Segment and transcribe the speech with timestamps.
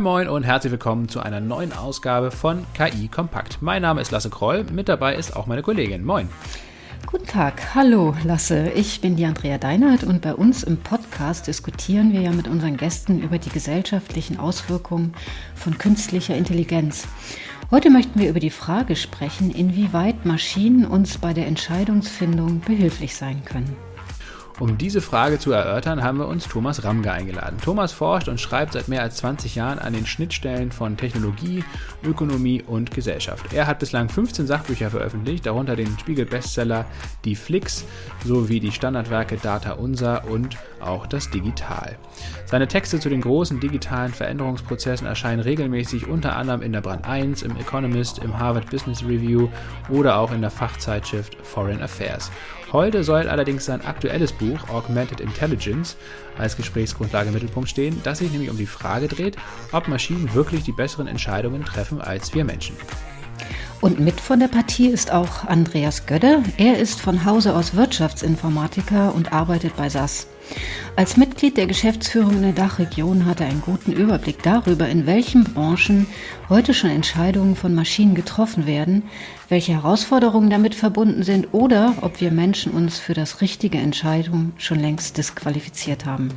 [0.00, 3.58] Moin Moin und herzlich willkommen zu einer neuen Ausgabe von KI Kompakt.
[3.60, 6.06] Mein Name ist Lasse Kroll, mit dabei ist auch meine Kollegin.
[6.06, 6.30] Moin.
[7.04, 12.14] Guten Tag, hallo Lasse, ich bin die Andrea Deinert und bei uns im Podcast diskutieren
[12.14, 15.12] wir ja mit unseren Gästen über die gesellschaftlichen Auswirkungen
[15.54, 17.06] von künstlicher Intelligenz.
[17.70, 23.44] Heute möchten wir über die Frage sprechen, inwieweit Maschinen uns bei der Entscheidungsfindung behilflich sein
[23.44, 23.76] können.
[24.60, 27.56] Um diese Frage zu erörtern, haben wir uns Thomas Ramge eingeladen.
[27.64, 31.64] Thomas forscht und schreibt seit mehr als 20 Jahren an den Schnittstellen von Technologie,
[32.04, 33.54] Ökonomie und Gesellschaft.
[33.54, 36.84] Er hat bislang 15 Sachbücher veröffentlicht, darunter den Spiegel-Bestseller
[37.24, 37.86] Die Flix
[38.22, 41.96] sowie die Standardwerke Data Unser und auch das Digital.
[42.46, 47.42] Seine Texte zu den großen digitalen Veränderungsprozessen erscheinen regelmäßig unter anderem in der Brand 1,
[47.42, 49.48] im Economist, im Harvard Business Review
[49.88, 52.30] oder auch in der Fachzeitschrift Foreign Affairs.
[52.72, 55.96] Heute soll allerdings sein aktuelles Buch Augmented Intelligence
[56.38, 59.36] als Gesprächsgrundlage im Mittelpunkt stehen, das sich nämlich um die Frage dreht,
[59.72, 62.76] ob Maschinen wirklich die besseren Entscheidungen treffen als wir Menschen.
[63.80, 66.42] Und mit von der Partie ist auch Andreas Gödde.
[66.58, 70.26] Er ist von Hause aus Wirtschaftsinformatiker und arbeitet bei SAS.
[70.96, 75.44] Als Mitglied der Geschäftsführung in der Dachregion hat er einen guten Überblick darüber, in welchen
[75.44, 76.06] Branchen
[76.48, 79.04] heute schon Entscheidungen von Maschinen getroffen werden,
[79.48, 84.80] welche Herausforderungen damit verbunden sind oder ob wir Menschen uns für das richtige Entscheidung schon
[84.80, 86.28] längst disqualifiziert haben.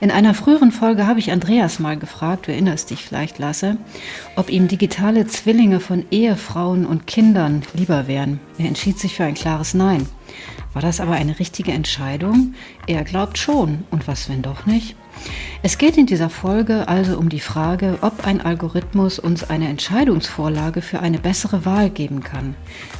[0.00, 3.78] In einer früheren Folge habe ich Andreas mal gefragt, du erinnerst dich vielleicht, Lasse,
[4.34, 8.40] ob ihm digitale Zwillinge von Ehefrauen und Kindern lieber wären.
[8.58, 10.06] Er entschied sich für ein klares Nein.
[10.76, 12.52] War das aber eine richtige Entscheidung?
[12.86, 13.84] Er glaubt schon.
[13.90, 14.94] Und was, wenn doch nicht?
[15.62, 20.82] Es geht in dieser Folge also um die Frage, ob ein Algorithmus uns eine Entscheidungsvorlage
[20.82, 22.54] für eine bessere Wahl geben kann.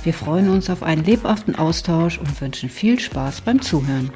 [0.04, 4.10] Wir freuen uns auf einen lebhaften Austausch und wünschen viel Spaß beim Zuhören.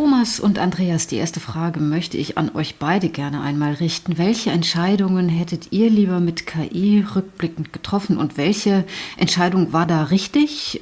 [0.00, 4.18] Thomas und Andreas, die erste Frage möchte ich an euch beide gerne einmal richten.
[4.18, 8.84] Welche Entscheidungen hättet ihr lieber mit KI rückblickend getroffen und welche
[9.16, 10.80] Entscheidung war da richtig?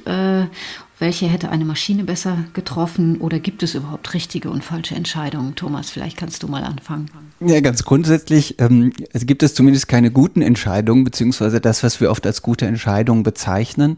[0.99, 5.55] Welche hätte eine Maschine besser getroffen oder gibt es überhaupt richtige und falsche Entscheidungen?
[5.55, 7.09] Thomas, vielleicht kannst du mal anfangen.
[7.39, 12.11] Ja, ganz grundsätzlich ähm, es gibt es zumindest keine guten Entscheidungen, beziehungsweise das, was wir
[12.11, 13.95] oft als gute Entscheidungen bezeichnen,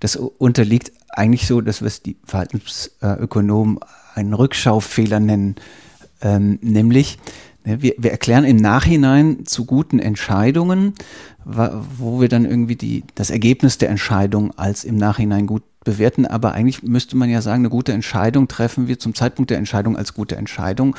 [0.00, 3.80] das unterliegt eigentlich so, dass was die Verhaltensökonomen
[4.14, 5.56] einen Rückschaufehler nennen,
[6.22, 7.18] ähm, nämlich
[7.66, 10.94] ne, wir, wir erklären im Nachhinein zu guten Entscheidungen,
[11.44, 16.52] wo wir dann irgendwie die, das Ergebnis der Entscheidung als im Nachhinein gut bewerten, aber
[16.52, 20.14] eigentlich müsste man ja sagen, eine gute Entscheidung treffen wir zum Zeitpunkt der Entscheidung als
[20.14, 20.96] gute Entscheidung.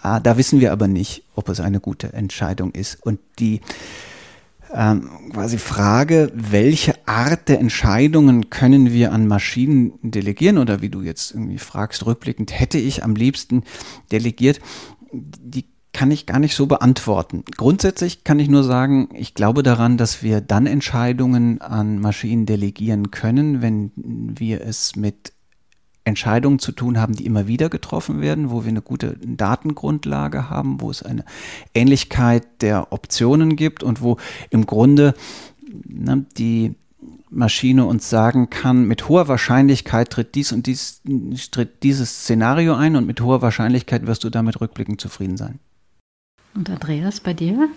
[0.00, 3.04] Ah, da wissen wir aber nicht, ob es eine gute Entscheidung ist.
[3.04, 3.60] Und die
[4.74, 11.02] ähm, quasi Frage, welche Art der Entscheidungen können wir an Maschinen delegieren oder wie du
[11.02, 13.64] jetzt irgendwie fragst, rückblickend, hätte ich am liebsten
[14.10, 14.60] delegiert,
[15.12, 17.44] die kann ich gar nicht so beantworten.
[17.56, 23.10] Grundsätzlich kann ich nur sagen, ich glaube daran, dass wir dann Entscheidungen an Maschinen delegieren
[23.10, 25.32] können, wenn wir es mit
[26.04, 30.80] Entscheidungen zu tun haben, die immer wieder getroffen werden, wo wir eine gute Datengrundlage haben,
[30.80, 31.24] wo es eine
[31.74, 34.16] Ähnlichkeit der Optionen gibt und wo
[34.50, 35.14] im Grunde
[35.86, 36.74] ne, die
[37.30, 41.02] Maschine uns sagen kann, mit hoher Wahrscheinlichkeit tritt dies und dies,
[41.50, 45.58] tritt dieses Szenario ein und mit hoher Wahrscheinlichkeit wirst du damit rückblickend zufrieden sein.
[46.54, 47.68] Und Andreas, bei dir?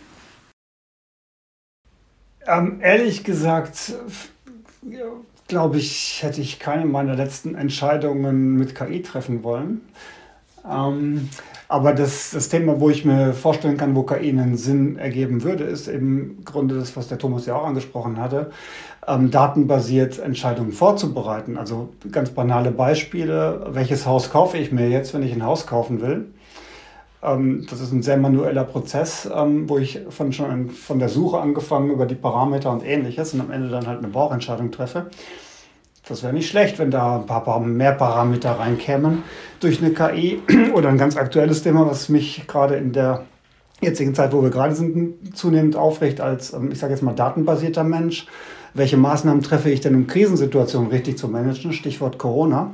[2.48, 3.94] Ähm, ehrlich gesagt,
[5.48, 9.82] glaube ich, hätte ich keine meiner letzten Entscheidungen mit KI treffen wollen.
[10.70, 11.30] Ähm,
[11.68, 15.64] aber das, das Thema, wo ich mir vorstellen kann, wo KI einen Sinn ergeben würde,
[15.64, 18.52] ist eben im Grunde das, was der Thomas ja auch angesprochen hatte,
[19.08, 21.58] ähm, datenbasiert Entscheidungen vorzubereiten.
[21.58, 23.68] Also ganz banale Beispiele.
[23.70, 26.28] Welches Haus kaufe ich mir jetzt, wenn ich ein Haus kaufen will?
[27.26, 31.40] Ähm, das ist ein sehr manueller Prozess, ähm, wo ich von, schon von der Suche
[31.40, 35.08] angefangen über die Parameter und ähnliches und am Ende dann halt eine Bauchentscheidung treffe.
[36.08, 39.24] Das wäre nicht schlecht, wenn da ein paar mehr Parameter reinkämen
[39.60, 40.40] durch eine KI
[40.74, 43.24] oder ein ganz aktuelles Thema, was mich gerade in der
[43.82, 47.84] jetzigen Zeit, wo wir gerade sind, zunehmend aufrecht als, ähm, ich sage jetzt mal, datenbasierter
[47.84, 48.28] Mensch.
[48.74, 51.72] Welche Maßnahmen treffe ich denn, um Krisensituationen richtig zu managen?
[51.72, 52.72] Stichwort Corona.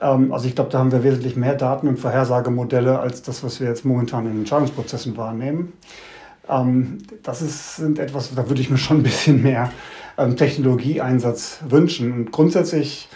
[0.00, 3.60] Ähm, also ich glaube, da haben wir wesentlich mehr Daten und Vorhersagemodelle als das, was
[3.60, 5.72] wir jetzt momentan in Entscheidungsprozessen wahrnehmen.
[6.48, 9.70] Ähm, das ist, sind etwas, da würde ich mir schon ein bisschen mehr
[10.18, 12.12] ähm, Technologieeinsatz wünschen.
[12.12, 13.08] Und grundsätzlich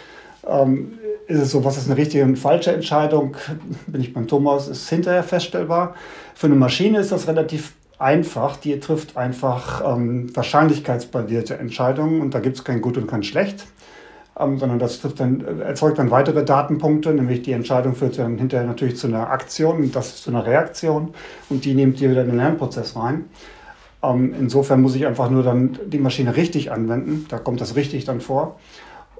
[1.25, 3.35] ist es so, was ist eine richtige und falsche Entscheidung,
[3.87, 5.95] bin ich beim Thomas, ist hinterher feststellbar.
[6.35, 12.39] Für eine Maschine ist das relativ einfach, die trifft einfach ähm, wahrscheinlichkeitsbasierte Entscheidungen und da
[12.39, 13.65] gibt es kein Gut und kein Schlecht.
[14.39, 18.67] Ähm, sondern das dann, äh, erzeugt dann weitere Datenpunkte, nämlich die Entscheidung führt dann hinterher
[18.67, 21.13] natürlich zu einer Aktion und das zu einer Reaktion
[21.49, 23.25] und die nimmt ihr wieder in den Lernprozess rein.
[24.03, 28.05] Ähm, insofern muss ich einfach nur dann die Maschine richtig anwenden, da kommt das richtig
[28.05, 28.59] dann vor.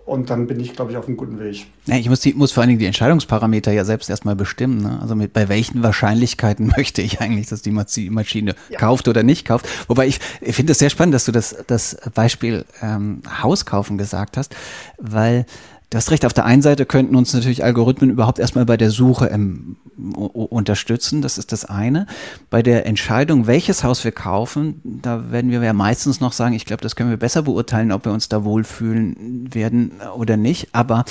[0.05, 1.65] Und dann bin ich, glaube ich, auf einem guten Weg.
[1.87, 4.83] Ja, ich muss, die, muss vor allen Dingen die Entscheidungsparameter ja selbst erstmal bestimmen.
[4.83, 4.99] Ne?
[5.01, 8.77] Also mit, bei welchen Wahrscheinlichkeiten möchte ich eigentlich, dass die Maschine ja.
[8.77, 9.67] kauft oder nicht kauft.
[9.87, 13.97] Wobei ich, ich finde es sehr spannend, dass du das, das Beispiel ähm, Haus kaufen
[13.97, 14.55] gesagt hast,
[14.99, 15.47] weil
[15.89, 18.89] Du hast recht, auf der einen Seite könnten uns natürlich Algorithmen überhaupt erstmal bei der
[18.89, 22.07] Suche ähm, unterstützen, das ist das eine.
[22.49, 26.65] Bei der Entscheidung, welches Haus wir kaufen, da werden wir ja meistens noch sagen, ich
[26.65, 30.69] glaube, das können wir besser beurteilen, ob wir uns da wohlfühlen werden oder nicht.
[30.73, 31.05] Aber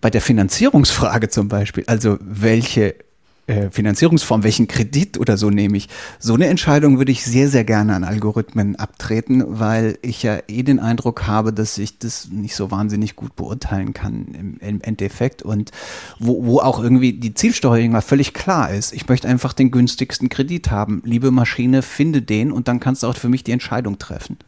[0.00, 2.94] bei der Finanzierungsfrage zum Beispiel, also welche
[3.46, 5.88] äh, Finanzierungsform, welchen Kredit oder so nehme ich.
[6.18, 10.62] So eine Entscheidung würde ich sehr, sehr gerne an Algorithmen abtreten, weil ich ja eh
[10.62, 15.42] den Eindruck habe, dass ich das nicht so wahnsinnig gut beurteilen kann im, im Endeffekt
[15.42, 15.72] und
[16.18, 18.92] wo, wo auch irgendwie die Zielsteuerung mal völlig klar ist.
[18.92, 21.02] Ich möchte einfach den günstigsten Kredit haben.
[21.04, 24.38] Liebe Maschine, finde den und dann kannst du auch für mich die Entscheidung treffen.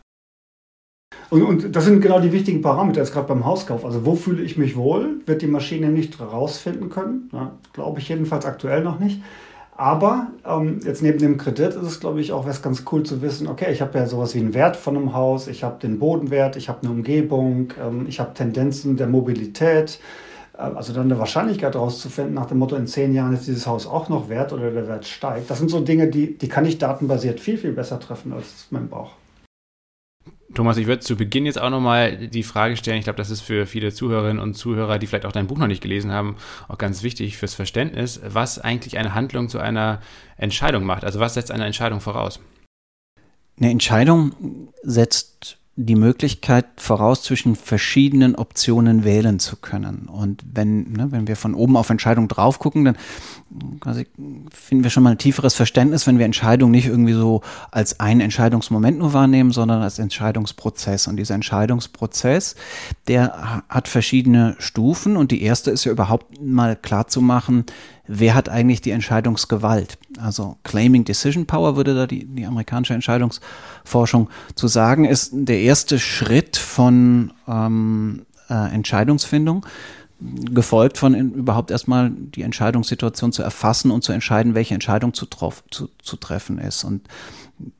[1.30, 3.84] Und, und das sind genau die wichtigen Parameter, jetzt gerade beim Hauskauf.
[3.84, 7.30] Also wo fühle ich mich wohl, wird die Maschine nicht rausfinden können.
[7.72, 9.20] Glaube ich jedenfalls aktuell noch nicht.
[9.76, 13.22] Aber ähm, jetzt neben dem Kredit ist es, glaube ich, auch was ganz cool zu
[13.22, 15.98] wissen, okay, ich habe ja sowas wie einen Wert von einem Haus, ich habe den
[15.98, 19.98] Bodenwert, ich habe eine Umgebung, ähm, ich habe Tendenzen der Mobilität.
[20.56, 23.88] Äh, also dann eine Wahrscheinlichkeit rauszufinden nach dem Motto, in zehn Jahren ist dieses Haus
[23.88, 25.50] auch noch wert oder der Wert steigt.
[25.50, 28.88] Das sind so Dinge, die, die kann ich datenbasiert viel, viel besser treffen als mein
[28.88, 29.10] Bauch.
[30.54, 33.40] Thomas, ich würde zu Beginn jetzt auch nochmal die Frage stellen, ich glaube, das ist
[33.40, 36.36] für viele Zuhörerinnen und Zuhörer, die vielleicht auch dein Buch noch nicht gelesen haben,
[36.68, 40.00] auch ganz wichtig fürs Verständnis, was eigentlich eine Handlung zu einer
[40.36, 41.04] Entscheidung macht.
[41.04, 42.40] Also was setzt eine Entscheidung voraus?
[43.58, 50.08] Eine Entscheidung setzt die Möglichkeit voraus, zwischen verschiedenen Optionen wählen zu können.
[50.08, 52.96] Und wenn, ne, wenn wir von oben auf Entscheidung drauf gucken, dann
[53.80, 54.06] quasi
[54.52, 57.40] finden wir schon mal ein tieferes Verständnis, wenn wir Entscheidungen nicht irgendwie so
[57.72, 61.08] als einen Entscheidungsmoment nur wahrnehmen, sondern als Entscheidungsprozess.
[61.08, 62.54] Und dieser Entscheidungsprozess,
[63.08, 65.16] der hat verschiedene Stufen.
[65.16, 67.64] Und die erste ist ja überhaupt mal klar zu machen,
[68.06, 69.98] wer hat eigentlich die Entscheidungsgewalt?
[70.18, 75.98] Also Claiming Decision Power würde da die, die amerikanische Entscheidungsforschung zu sagen, ist der erste
[75.98, 79.66] Schritt von ähm, äh, Entscheidungsfindung
[80.20, 85.26] gefolgt von in, überhaupt erstmal die Entscheidungssituation zu erfassen und zu entscheiden, welche Entscheidung zu,
[85.26, 86.84] zu, zu treffen ist.
[86.84, 87.02] Und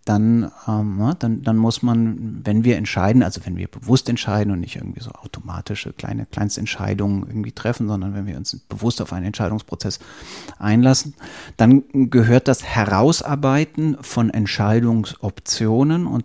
[0.04, 4.52] dann, ähm, ja, dann, dann muss man, wenn wir entscheiden, also wenn wir bewusst entscheiden
[4.52, 9.12] und nicht irgendwie so automatische kleine Kleinstentscheidungen irgendwie treffen, sondern wenn wir uns bewusst auf
[9.12, 9.98] einen Entscheidungsprozess
[10.58, 11.14] einlassen,
[11.56, 16.24] dann gehört das Herausarbeiten von Entscheidungsoptionen und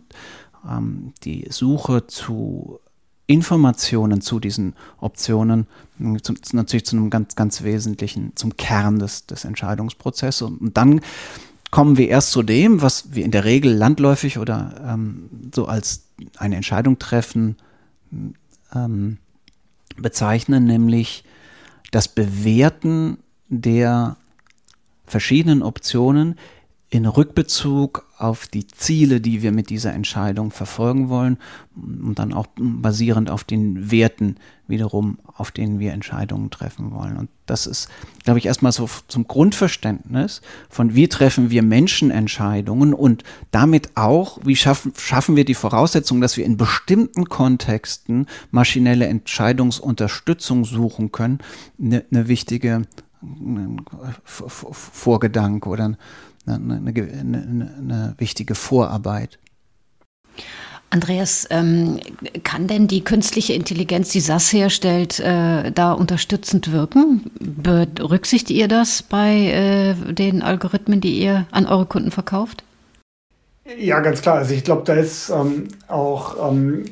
[0.69, 2.80] ähm, die Suche zu
[3.25, 5.68] Informationen zu diesen Optionen
[6.24, 10.42] zum, natürlich zu einem ganz, ganz wesentlichen, zum Kern des, des Entscheidungsprozesses.
[10.42, 11.01] Und dann
[11.71, 16.07] kommen wir erst zu dem, was wir in der Regel landläufig oder ähm, so als
[16.38, 17.57] eine Entscheidung treffen
[18.74, 19.18] ähm,
[19.98, 21.24] bezeichnen, nämlich
[21.92, 23.18] das Bewerten
[23.48, 24.18] der
[25.06, 26.36] verschiedenen Optionen
[26.91, 31.38] in Rückbezug auf die Ziele, die wir mit dieser Entscheidung verfolgen wollen
[31.75, 37.17] und dann auch basierend auf den Werten wiederum, auf denen wir Entscheidungen treffen wollen.
[37.17, 37.89] Und das ist,
[38.24, 44.55] glaube ich, erstmal so zum Grundverständnis von, wie treffen wir Menschenentscheidungen und damit auch, wie
[44.55, 51.38] schaffen, schaffen wir die Voraussetzung, dass wir in bestimmten Kontexten maschinelle Entscheidungsunterstützung suchen können,
[51.79, 52.81] eine, eine wichtige
[54.24, 55.98] Vorgedanke oder
[56.46, 59.39] eine, eine, eine, eine wichtige Vorarbeit.
[60.91, 62.00] Andreas, ähm,
[62.43, 67.29] kann denn die künstliche Intelligenz, die SAS herstellt, äh, da unterstützend wirken?
[67.39, 72.63] Berücksichtigt ihr das bei äh, den Algorithmen, die ihr an eure Kunden verkauft?
[73.77, 74.38] Ja, ganz klar.
[74.38, 76.86] Also ich glaube, da ist ähm, auch ähm,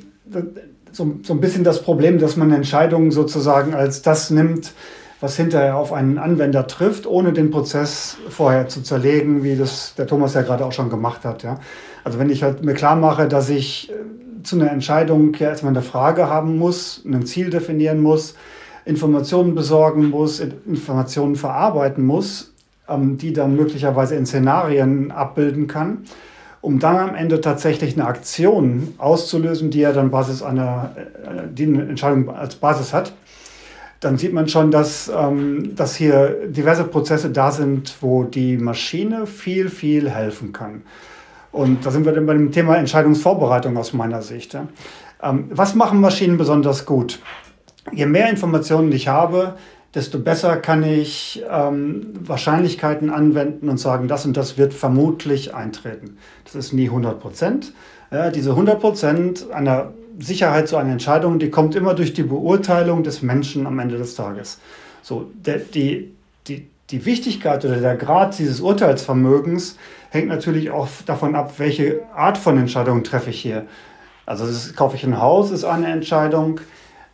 [0.92, 4.74] so, so ein bisschen das Problem, dass man Entscheidungen sozusagen als das nimmt,
[5.20, 10.06] was hinterher auf einen Anwender trifft, ohne den Prozess vorher zu zerlegen, wie das der
[10.06, 11.44] Thomas ja gerade auch schon gemacht hat.
[11.44, 11.60] Ja.
[12.04, 15.74] Also wenn ich halt mir klar mache, dass ich äh, zu einer Entscheidung ja erstmal
[15.74, 18.36] eine Frage haben muss, ein Ziel definieren muss,
[18.86, 22.54] Informationen besorgen muss, Informationen verarbeiten muss,
[22.88, 26.04] ähm, die dann möglicherweise in Szenarien abbilden kann,
[26.62, 31.66] um dann am Ende tatsächlich eine Aktion auszulösen, die ja dann Basis einer, äh, die
[31.66, 33.14] eine Entscheidung als Basis hat
[34.00, 39.26] dann sieht man schon, dass, ähm, dass hier diverse Prozesse da sind, wo die Maschine
[39.26, 40.84] viel, viel helfen kann.
[41.52, 44.54] Und da sind wir dann bei dem Thema Entscheidungsvorbereitung aus meiner Sicht.
[44.54, 44.68] Ja.
[45.24, 47.20] Ähm, was machen Maschinen besonders gut?
[47.92, 49.56] je mehr Informationen ich habe,
[49.96, 56.18] desto besser kann ich ähm, Wahrscheinlichkeiten anwenden und sagen, das und das wird vermutlich eintreten.
[56.44, 57.74] Das ist nie 100 Prozent.
[58.12, 63.04] Ja, diese 100 Prozent einer Sicherheit zu einer Entscheidung, die kommt immer durch die Beurteilung
[63.04, 64.60] des Menschen am Ende des Tages.
[65.02, 66.14] So, der, die,
[66.48, 69.78] die, die Wichtigkeit oder der Grad dieses Urteilsvermögens
[70.10, 73.66] hängt natürlich auch davon ab, welche Art von Entscheidung treffe ich hier.
[74.26, 76.60] Also das, kaufe ich ein Haus, ist eine Entscheidung.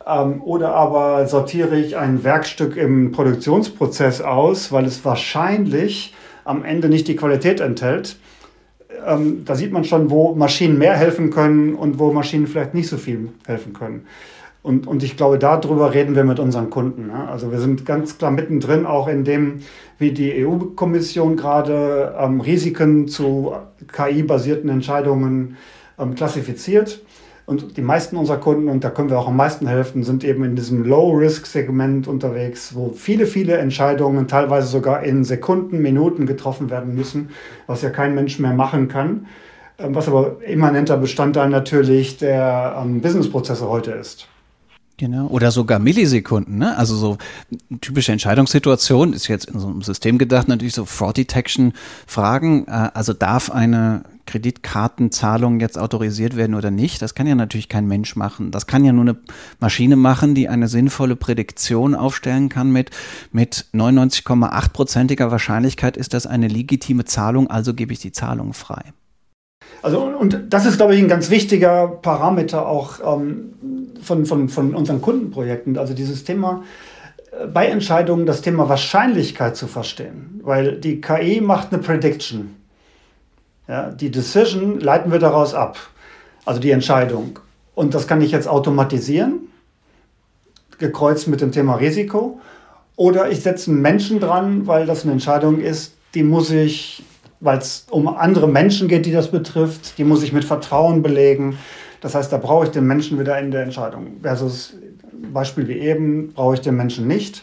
[0.06, 6.88] Ähm, oder aber sortiere ich ein Werkstück im Produktionsprozess aus, weil es wahrscheinlich am Ende
[6.88, 8.16] nicht die Qualität enthält.
[9.06, 12.88] Ähm, da sieht man schon, wo Maschinen mehr helfen können und wo Maschinen vielleicht nicht
[12.88, 14.06] so viel helfen können.
[14.64, 17.08] Und, und ich glaube, darüber reden wir mit unseren Kunden.
[17.08, 17.28] Ne?
[17.28, 19.60] Also wir sind ganz klar mittendrin auch in dem,
[19.98, 23.52] wie die EU-Kommission gerade ähm, Risiken zu
[23.92, 25.58] KI-basierten Entscheidungen
[25.98, 27.03] ähm, klassifiziert.
[27.46, 30.44] Und die meisten unserer Kunden, und da können wir auch am meisten helfen, sind eben
[30.44, 36.94] in diesem Low-Risk-Segment unterwegs, wo viele, viele Entscheidungen teilweise sogar in Sekunden, Minuten getroffen werden
[36.94, 37.30] müssen,
[37.66, 39.26] was ja kein Mensch mehr machen kann,
[39.78, 44.26] ähm, was aber immanenter Bestandteil natürlich der ähm, Businessprozesse heute ist.
[44.96, 45.26] Genau.
[45.26, 46.78] Oder sogar Millisekunden, ne?
[46.78, 47.18] Also so
[47.80, 51.72] typische Entscheidungssituation ist jetzt in so einem System gedacht, natürlich so Fraud Detection
[52.06, 52.66] Fragen.
[52.68, 57.02] Äh, also darf eine Kreditkartenzahlung jetzt autorisiert werden oder nicht?
[57.02, 58.50] Das kann ja natürlich kein Mensch machen.
[58.50, 59.16] Das kann ja nur eine
[59.60, 62.90] Maschine machen, die eine sinnvolle Prädiktion aufstellen kann mit,
[63.32, 68.92] mit 99,8-prozentiger Wahrscheinlichkeit ist das eine legitime Zahlung, also gebe ich die Zahlung frei.
[69.82, 73.52] Also, und das ist, glaube ich, ein ganz wichtiger Parameter auch ähm,
[74.00, 75.76] von, von, von unseren Kundenprojekten.
[75.76, 76.62] Also dieses Thema
[77.32, 80.40] äh, bei Entscheidungen, das Thema Wahrscheinlichkeit zu verstehen.
[80.42, 82.56] Weil die KI macht eine Prediction.
[83.68, 85.78] Ja, die Decision leiten wir daraus ab.
[86.44, 87.38] Also die Entscheidung.
[87.74, 89.48] Und das kann ich jetzt automatisieren,
[90.78, 92.40] gekreuzt mit dem Thema Risiko.
[92.96, 97.02] Oder ich setze einen Menschen dran, weil das eine Entscheidung ist, die muss ich
[97.44, 99.98] weil es um andere Menschen geht, die das betrifft.
[99.98, 101.58] Die muss ich mit Vertrauen belegen.
[102.00, 104.16] Das heißt, da brauche ich den Menschen wieder in der Entscheidung.
[104.22, 104.74] Versus
[105.32, 107.42] Beispiel wie eben, brauche ich den Menschen nicht.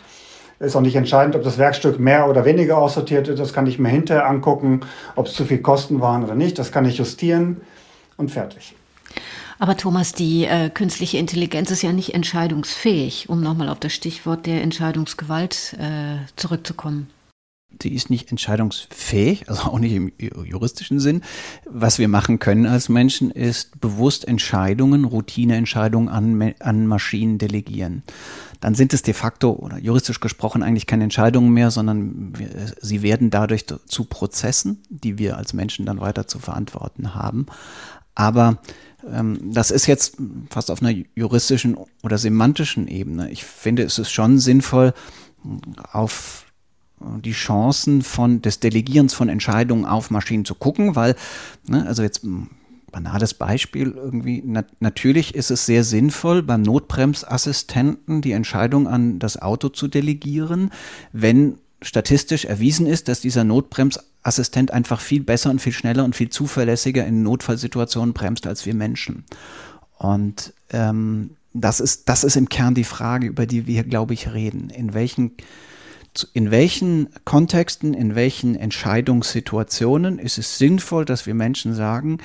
[0.61, 3.39] Ist auch nicht entscheidend, ob das Werkstück mehr oder weniger aussortiert ist.
[3.39, 4.81] Das kann ich mir hinterher angucken,
[5.15, 6.59] ob es zu viel Kosten waren oder nicht.
[6.59, 7.61] Das kann ich justieren
[8.17, 8.75] und fertig.
[9.57, 14.45] Aber Thomas, die äh, künstliche Intelligenz ist ja nicht entscheidungsfähig, um nochmal auf das Stichwort
[14.45, 17.07] der Entscheidungsgewalt äh, zurückzukommen
[17.71, 21.21] die ist nicht entscheidungsfähig, also auch nicht im juristischen Sinn.
[21.65, 28.03] Was wir machen können als Menschen, ist bewusst Entscheidungen, Routineentscheidungen an, an Maschinen delegieren.
[28.59, 32.49] Dann sind es de facto oder juristisch gesprochen eigentlich keine Entscheidungen mehr, sondern wir,
[32.79, 37.47] sie werden dadurch zu Prozessen, die wir als Menschen dann weiter zu verantworten haben.
[38.13, 38.59] Aber
[39.09, 40.17] ähm, das ist jetzt
[40.49, 43.31] fast auf einer juristischen oder semantischen Ebene.
[43.31, 44.93] Ich finde, es ist schon sinnvoll,
[45.91, 46.45] auf
[47.23, 51.15] die Chancen von des Delegierens von Entscheidungen auf Maschinen zu gucken, weil,
[51.67, 52.25] ne, also jetzt
[52.91, 59.41] banales Beispiel irgendwie, na, natürlich ist es sehr sinnvoll, beim Notbremsassistenten die Entscheidung an das
[59.41, 60.71] Auto zu delegieren,
[61.13, 66.29] wenn statistisch erwiesen ist, dass dieser Notbremsassistent einfach viel besser und viel schneller und viel
[66.29, 69.25] zuverlässiger in Notfallsituationen bremst als wir Menschen.
[69.97, 74.33] Und ähm, das ist, das ist im Kern die Frage, über die wir, glaube ich,
[74.33, 74.69] reden.
[74.69, 75.31] In welchen
[76.33, 82.17] in welchen Kontexten, in welchen Entscheidungssituationen ist es sinnvoll, dass wir Menschen sagen,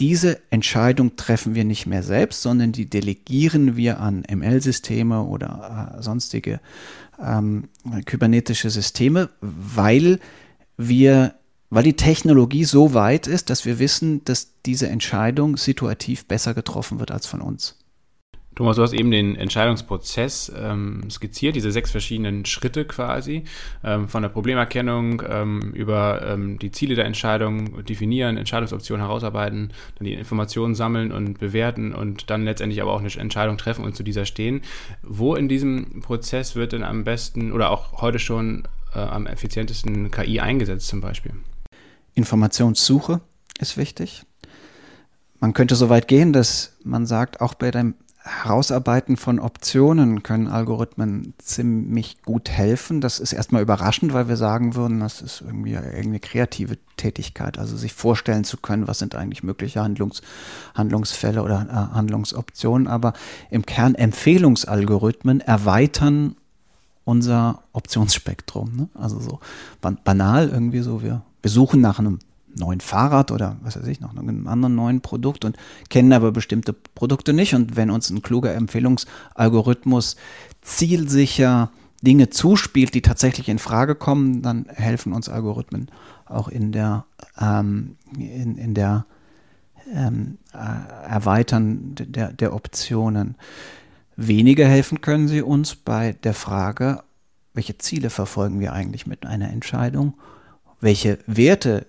[0.00, 6.02] diese Entscheidung treffen wir nicht mehr selbst, sondern die delegieren wir an ML-Systeme oder äh,
[6.02, 6.60] sonstige
[7.22, 7.68] ähm,
[8.06, 10.20] kybernetische Systeme, weil
[10.76, 11.34] wir
[11.70, 17.00] weil die Technologie so weit ist, dass wir wissen, dass diese Entscheidung situativ besser getroffen
[17.00, 17.83] wird als von uns.
[18.54, 23.44] Thomas, du hast eben den Entscheidungsprozess ähm, skizziert, diese sechs verschiedenen Schritte quasi,
[23.82, 30.04] ähm, von der Problemerkennung ähm, über ähm, die Ziele der Entscheidung definieren, Entscheidungsoptionen herausarbeiten, dann
[30.04, 34.04] die Informationen sammeln und bewerten und dann letztendlich aber auch eine Entscheidung treffen und zu
[34.04, 34.62] dieser stehen.
[35.02, 40.12] Wo in diesem Prozess wird denn am besten oder auch heute schon äh, am effizientesten
[40.12, 41.32] KI eingesetzt zum Beispiel?
[42.14, 43.20] Informationssuche
[43.58, 44.22] ist wichtig.
[45.40, 47.94] Man könnte so weit gehen, dass man sagt, auch bei dem
[48.26, 53.02] Herausarbeiten von Optionen können Algorithmen ziemlich gut helfen.
[53.02, 57.76] Das ist erstmal überraschend, weil wir sagen würden, das ist irgendwie irgendeine kreative Tätigkeit, also
[57.76, 60.22] sich vorstellen zu können, was sind eigentlich mögliche Handlungs
[60.74, 62.88] Handlungsfälle oder äh, Handlungsoptionen.
[62.88, 63.12] Aber
[63.50, 66.36] im Kern Empfehlungsalgorithmen erweitern
[67.04, 68.74] unser Optionsspektrum.
[68.74, 68.88] Ne?
[68.94, 69.40] Also so
[69.82, 72.20] ban banal irgendwie so, wir, wir suchen nach einem
[72.56, 75.56] neuen Fahrrad oder was weiß ich, noch einem anderen neuen Produkt und
[75.88, 77.54] kennen aber bestimmte Produkte nicht.
[77.54, 80.16] Und wenn uns ein kluger Empfehlungsalgorithmus
[80.62, 81.70] zielsicher
[82.02, 85.90] Dinge zuspielt, die tatsächlich in Frage kommen, dann helfen uns Algorithmen
[86.26, 87.06] auch in der,
[87.40, 89.06] ähm, in, in der
[89.92, 93.36] ähm, äh, Erweitern der, der Optionen.
[94.16, 97.02] Weniger helfen können sie uns bei der Frage,
[97.52, 100.14] welche Ziele verfolgen wir eigentlich mit einer Entscheidung,
[100.80, 101.86] welche Werte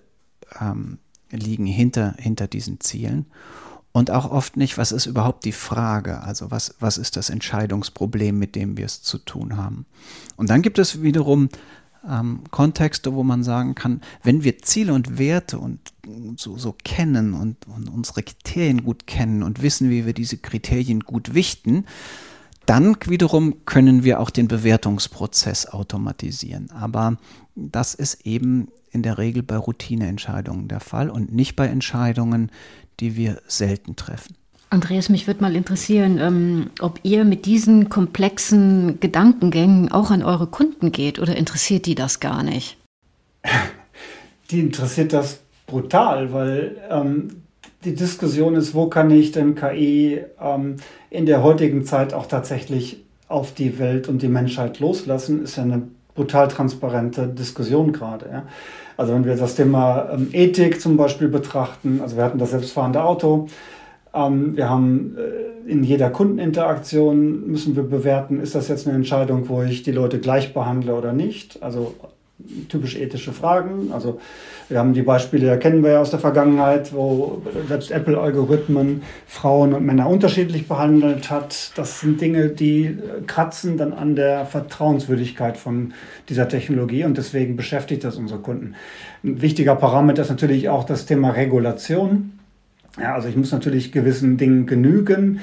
[0.60, 0.98] ähm,
[1.30, 3.26] liegen hinter, hinter diesen Zielen
[3.96, 8.38] und auch oft nicht, was ist überhaupt die Frage, also was, was ist das Entscheidungsproblem,
[8.38, 9.86] mit dem wir es zu tun haben.
[10.36, 11.48] Und dann gibt es wiederum
[12.06, 15.80] ähm, Kontexte, wo man sagen kann, wenn wir Ziele und Werte und
[16.36, 21.00] so, so kennen und, und unsere Kriterien gut kennen und wissen, wie wir diese Kriterien
[21.00, 21.86] gut wichten,
[22.66, 26.70] dann wiederum können wir auch den Bewertungsprozess automatisieren.
[26.70, 27.16] Aber
[27.54, 32.50] das ist eben in der Regel bei Routineentscheidungen der Fall und nicht bei Entscheidungen,
[32.98, 34.34] die wir selten treffen.
[34.70, 40.48] Andreas, mich würde mal interessieren, ähm, ob ihr mit diesen komplexen Gedankengängen auch an eure
[40.48, 42.76] Kunden geht oder interessiert die das gar nicht?
[44.50, 47.42] Die interessiert das brutal, weil ähm,
[47.84, 50.76] die Diskussion ist, wo kann ich denn KI ähm,
[51.10, 55.64] in der heutigen Zeit auch tatsächlich auf die Welt und die Menschheit loslassen, ist ja
[55.64, 55.82] eine
[56.14, 58.28] brutal transparente Diskussion gerade.
[58.30, 58.42] Ja.
[58.96, 63.02] Also wenn wir das Thema ähm, Ethik zum Beispiel betrachten, also wir hatten das selbstfahrende
[63.02, 63.48] Auto,
[64.14, 69.48] ähm, wir haben äh, in jeder Kundeninteraktion müssen wir bewerten, ist das jetzt eine Entscheidung,
[69.48, 71.62] wo ich die Leute gleich behandle oder nicht.
[71.62, 71.94] Also
[72.68, 73.90] typisch ethische Fragen.
[73.92, 74.20] Also
[74.68, 79.72] wir haben die Beispiele, ja, kennen wir ja aus der Vergangenheit, wo selbst Apple-Algorithmen Frauen
[79.72, 81.72] und Männer unterschiedlich behandelt hat.
[81.76, 85.94] Das sind Dinge, die kratzen dann an der Vertrauenswürdigkeit von
[86.28, 88.74] dieser Technologie und deswegen beschäftigt das unsere Kunden.
[89.24, 92.35] Ein wichtiger Parameter ist natürlich auch das Thema Regulation.
[92.98, 95.40] Ja, also ich muss natürlich gewissen Dingen genügen.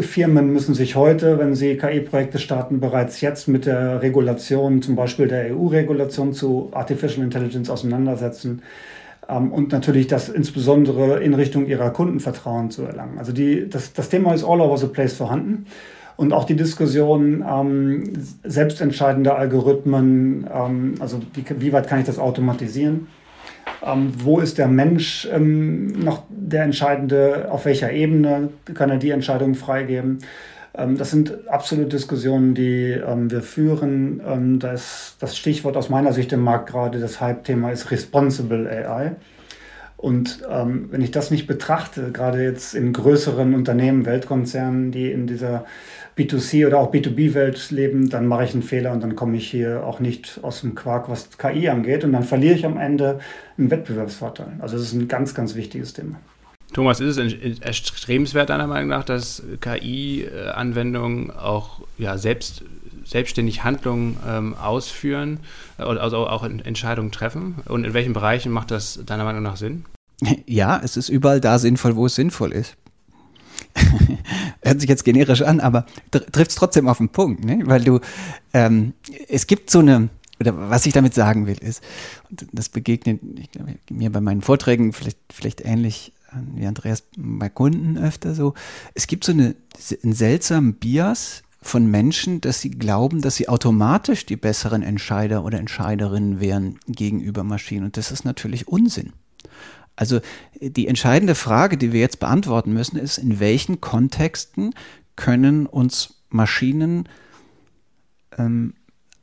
[0.00, 5.26] Firmen müssen sich heute, wenn sie KI-Projekte starten, bereits jetzt mit der Regulation, zum Beispiel
[5.26, 8.62] der EU-Regulation zu Artificial Intelligence auseinandersetzen
[9.28, 13.18] ähm, und natürlich das insbesondere in Richtung ihrer Kundenvertrauen zu erlangen.
[13.18, 15.66] Also die, das, das Thema ist all over the place vorhanden.
[16.16, 18.12] Und auch die Diskussion ähm,
[18.44, 23.08] selbstentscheidender Algorithmen, ähm, also wie, wie weit kann ich das automatisieren?
[23.84, 27.48] Ähm, wo ist der Mensch ähm, noch der Entscheidende?
[27.50, 30.18] Auf welcher Ebene kann er die Entscheidung freigeben?
[30.74, 34.22] Ähm, das sind absolute Diskussionen, die ähm, wir führen.
[34.26, 39.16] Ähm, das, das Stichwort aus meiner Sicht im Markt gerade, das Hype-Thema ist Responsible AI.
[39.96, 45.28] Und ähm, wenn ich das nicht betrachte, gerade jetzt in größeren Unternehmen, Weltkonzernen, die in
[45.28, 45.64] dieser
[46.16, 49.84] B2C oder auch B2B-Welt leben, dann mache ich einen Fehler und dann komme ich hier
[49.84, 52.04] auch nicht aus dem Quark, was KI angeht.
[52.04, 53.20] Und dann verliere ich am Ende
[53.56, 54.54] einen Wettbewerbsvorteil.
[54.58, 56.16] Also das ist ein ganz, ganz wichtiges Thema.
[56.72, 62.64] Thomas, ist es erstrebenswert deiner Meinung nach, dass KI-Anwendungen auch ja, selbst,
[63.04, 65.40] selbstständig Handlungen ähm, ausführen,
[65.76, 67.56] also auch Entscheidungen treffen?
[67.66, 69.84] Und in welchen Bereichen macht das deiner Meinung nach Sinn?
[70.46, 72.76] Ja, es ist überall da sinnvoll, wo es sinnvoll ist.
[74.62, 77.62] hört sich jetzt generisch an, aber trifft es trotzdem auf den Punkt, ne?
[77.64, 78.00] weil du,
[78.52, 78.94] ähm,
[79.28, 80.08] es gibt so eine,
[80.40, 81.82] oder was ich damit sagen will, ist,
[82.30, 83.20] und das begegnet
[83.52, 86.12] glaub, mir bei meinen Vorträgen vielleicht, vielleicht ähnlich
[86.54, 88.54] wie Andreas bei Kunden öfter so,
[88.94, 89.54] es gibt so eine,
[90.02, 95.58] einen seltsamen Bias von Menschen, dass sie glauben, dass sie automatisch die besseren Entscheider oder
[95.58, 97.84] Entscheiderinnen wären gegenüber Maschinen.
[97.84, 99.12] Und das ist natürlich Unsinn.
[99.96, 100.20] Also
[100.60, 104.74] die entscheidende Frage, die wir jetzt beantworten müssen, ist, in welchen Kontexten
[105.16, 107.08] können uns Maschinen
[108.38, 108.74] ähm,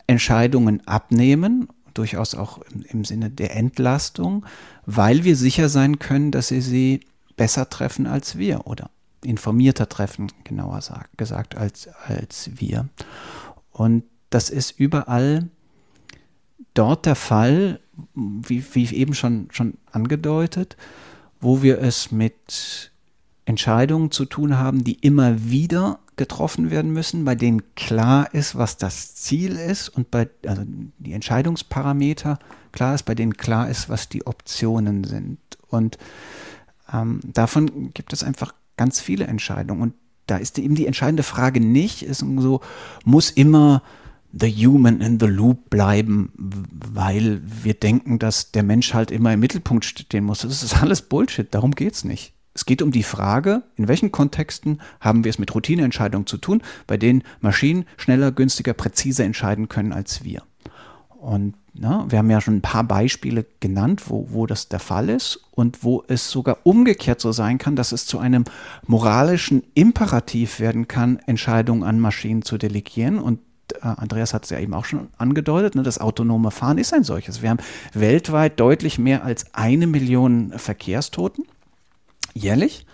[0.08, 4.46] Entscheidungen abnehmen, durchaus auch im, im, Sinne der Entlastung,
[4.86, 7.02] weil wir sicher sein können, dass sie sie
[7.36, 8.90] besser treffen als wir oder
[9.24, 12.88] informierter treffen, genauer sagt, gesagt, als, als wir.
[13.72, 15.50] Und das ist überall
[16.74, 17.80] dort der Fall,
[18.14, 20.78] wie, wie eben schon, schon angedeutet,
[21.40, 22.92] wo wir es mit
[23.46, 28.78] Entscheidungen zu tun haben, die immer wieder getroffen werden müssen, bei denen klar ist, was
[28.78, 30.64] das Ziel ist und bei also
[30.98, 32.40] die Entscheidungsparameter
[32.72, 35.40] klar ist, bei denen klar ist, was die Optionen sind.
[35.70, 35.98] Und
[36.94, 39.82] ähm, davon gibt es einfach ganz viele Entscheidungen.
[39.82, 39.94] Und
[40.28, 42.62] da ist eben die entscheidende Frage nicht, ist so,
[43.06, 43.82] muss immer
[44.32, 49.40] the human in the loop bleiben, weil wir denken, dass der Mensch halt immer im
[49.40, 50.40] Mittelpunkt stehen muss.
[50.40, 52.34] Das ist alles Bullshit, darum geht es nicht.
[52.54, 56.62] Es geht um die Frage, in welchen Kontexten haben wir es mit Routineentscheidungen zu tun,
[56.88, 60.44] bei denen Maschinen schneller, günstiger, präziser entscheiden können als wir.
[61.20, 65.10] Und na, wir haben ja schon ein paar Beispiele genannt, wo, wo das der Fall
[65.10, 68.46] ist und wo es sogar umgekehrt so sein kann, dass es zu einem
[68.88, 73.20] moralischen Imperativ werden kann, Entscheidungen an Maschinen zu delegieren.
[73.20, 73.40] Und
[73.82, 77.42] Andreas hat es ja eben auch schon angedeutet, ne, das autonome Fahren ist ein solches.
[77.42, 77.60] Wir haben
[77.94, 81.46] weltweit deutlich mehr als eine Million Verkehrstoten
[82.34, 82.86] jährlich.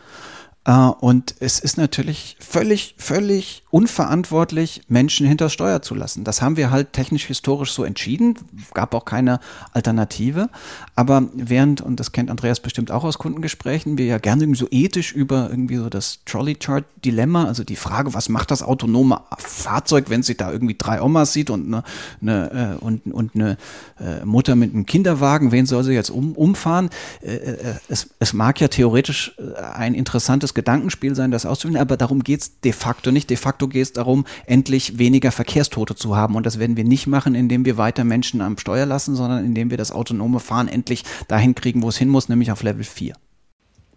[0.65, 6.23] Äh, und es ist natürlich völlig, völlig unverantwortlich, Menschen hinter Steuer zu lassen.
[6.23, 8.35] Das haben wir halt technisch historisch so entschieden,
[8.73, 9.39] gab auch keine
[9.73, 10.49] Alternative.
[10.95, 14.67] Aber während, und das kennt Andreas bestimmt auch aus Kundengesprächen, wir ja gerne irgendwie so
[14.71, 20.23] ethisch über irgendwie so das Trolley-Chart-Dilemma, also die Frage, was macht das autonome Fahrzeug, wenn
[20.23, 21.83] sie da irgendwie drei Omas sieht und eine,
[22.21, 23.57] eine, äh, und, und eine
[23.99, 26.89] äh, Mutter mit einem Kinderwagen, wen soll sie jetzt um, umfahren?
[27.89, 29.35] Es, es mag ja theoretisch
[29.73, 33.29] ein interessantes Gedankenspiel sein, das auszuwählen, aber darum geht es de facto nicht.
[33.29, 36.35] De facto geht es darum, endlich weniger Verkehrstote zu haben.
[36.35, 39.69] Und das werden wir nicht machen, indem wir weiter Menschen am Steuer lassen, sondern indem
[39.69, 43.13] wir das autonome Fahren endlich dahin kriegen, wo es hin muss, nämlich auf Level 4.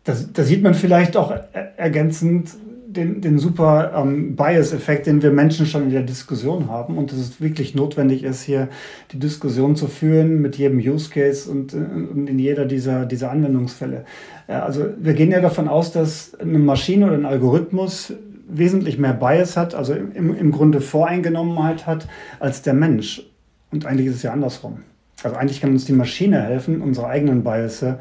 [0.05, 1.33] Da sieht man vielleicht auch
[1.77, 2.51] ergänzend
[2.89, 7.19] den, den super ähm, Bias-Effekt, den wir Menschen schon in der Diskussion haben und dass
[7.19, 8.69] es wirklich notwendig ist, hier
[9.13, 13.31] die Diskussion zu führen mit jedem Use Case und, äh, und in jeder dieser, dieser
[13.31, 14.05] Anwendungsfälle.
[14.49, 18.15] Ja, also wir gehen ja davon aus, dass eine Maschine oder ein Algorithmus
[18.49, 22.09] wesentlich mehr Bias hat, also im, im Grunde Voreingenommenheit hat,
[22.41, 23.23] als der Mensch.
[23.71, 24.81] Und eigentlich ist es ja andersrum.
[25.23, 27.97] Also eigentlich kann uns die Maschine helfen, unsere eigenen Biases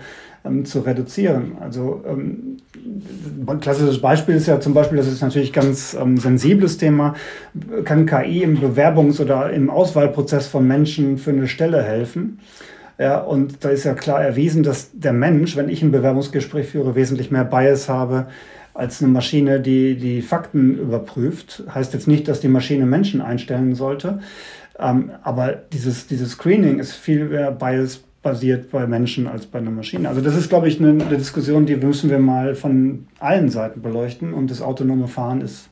[0.46, 1.54] ähm, zu reduzieren.
[1.60, 2.58] Also ähm,
[3.46, 7.16] ein klassisches Beispiel ist ja zum Beispiel, das ist natürlich ganz ähm, sensibles Thema,
[7.84, 12.40] kann KI im Bewerbungs- oder im Auswahlprozess von Menschen für eine Stelle helfen.
[12.98, 16.96] Ja, und da ist ja klar erwiesen, dass der Mensch, wenn ich ein Bewerbungsgespräch führe,
[16.96, 18.28] wesentlich mehr Bias habe
[18.74, 21.64] als eine Maschine, die die Fakten überprüft.
[21.74, 24.20] Heißt jetzt nicht, dass die Maschine Menschen einstellen sollte,
[24.80, 29.72] ähm, aber dieses, dieses Screening ist viel mehr Bias basiert bei Menschen als bei einer
[29.72, 30.10] Maschine.
[30.10, 33.82] Also das ist, glaube ich, eine, eine Diskussion, die müssen wir mal von allen Seiten
[33.82, 34.34] beleuchten.
[34.34, 35.70] Und das autonome Fahren ist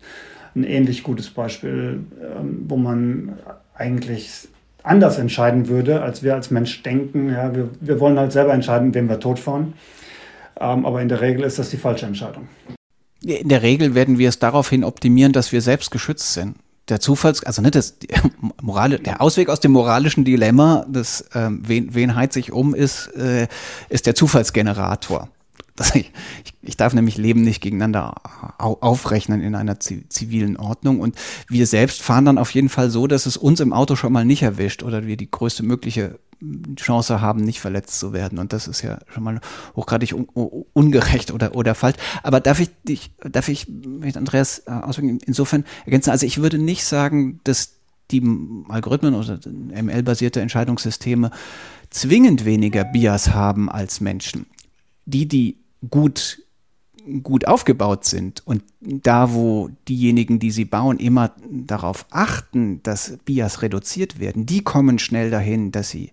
[0.56, 3.34] ein ähnlich gutes Beispiel, ähm, wo man
[3.76, 4.48] eigentlich
[4.86, 7.30] anders entscheiden würde, als wir als Mensch denken.
[7.30, 9.74] Ja, wir, wir wollen halt selber entscheiden, wem wir totfahren.
[10.60, 12.48] Ähm, aber in der Regel ist das die falsche Entscheidung.
[13.24, 16.56] In der Regel werden wir es daraufhin optimieren, dass wir selbst geschützt sind
[16.90, 17.98] der Zufalls, also nicht das
[18.62, 23.08] Moral, der Ausweg aus dem moralischen Dilemma, das ähm, wen, wen heizt sich um ist,
[23.16, 23.48] äh,
[23.90, 25.30] ist der Zufallsgenerator.
[25.76, 26.12] Das, ich,
[26.62, 28.16] ich darf nämlich Leben nicht gegeneinander
[28.58, 31.02] aufrechnen in einer zivilen Ordnung.
[31.02, 31.16] Und
[31.50, 34.26] wir selbst fahren dann auf jeden Fall so, dass es uns im Auto schon mal
[34.26, 36.20] nicht erwischt oder wir die größte mögliche
[36.76, 38.40] Chance haben, nicht verletzt zu werden.
[38.40, 39.40] Und das ist ja schon mal
[39.76, 40.28] hochgradig un
[40.74, 41.98] ungerecht oder, oder falsch.
[42.24, 43.68] Aber darf ich dich, darf ich
[44.16, 46.12] Andreas äh, auswirken, insofern ergänzen?
[46.12, 47.76] Also ich würde nicht sagen, dass
[48.12, 48.22] die
[48.70, 51.32] Algorithmen oder ML-basierte Entscheidungssysteme
[51.90, 54.46] zwingend weniger Bias haben als Menschen.
[55.06, 55.58] Die, die
[55.90, 56.42] gut
[57.22, 58.42] gut aufgebaut sind.
[58.48, 64.64] Und da, wo diejenigen, die sie bauen, immer darauf achten, dass Bias reduziert werden, die
[64.64, 66.12] kommen schnell dahin, dass sie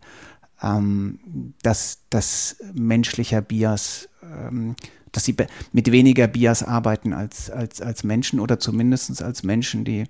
[0.62, 1.18] ähm,
[1.62, 4.76] dass, dass menschlicher Bias, ähm,
[5.10, 5.36] dass sie
[5.72, 10.04] mit weniger Bias arbeiten als, als, als Menschen oder zumindest als Menschen, die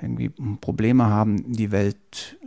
[0.00, 2.38] irgendwie Probleme haben, die Welt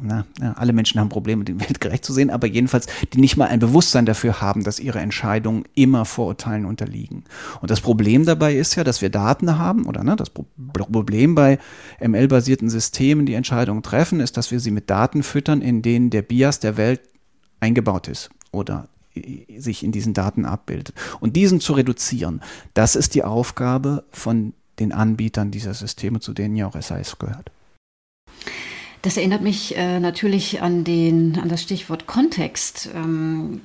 [0.00, 3.48] na, alle Menschen haben Probleme, die Welt gerecht zu sehen, aber jedenfalls, die nicht mal
[3.48, 7.24] ein Bewusstsein dafür haben, dass ihre Entscheidungen immer Vorurteilen unterliegen.
[7.60, 11.58] Und das Problem dabei ist ja, dass wir Daten haben, oder ne, das Problem bei
[12.00, 16.22] ML-basierten Systemen, die Entscheidungen treffen, ist, dass wir sie mit Daten füttern, in denen der
[16.22, 17.00] Bias der Welt
[17.60, 18.88] eingebaut ist oder
[19.56, 20.92] sich in diesen Daten abbildet.
[21.20, 22.40] Und diesen zu reduzieren,
[22.74, 27.52] das ist die Aufgabe von den Anbietern dieser Systeme, zu denen ja auch SIS gehört.
[29.04, 32.88] Das erinnert mich äh, natürlich an, den, an das Stichwort Kontext.
[32.94, 33.60] Ähm,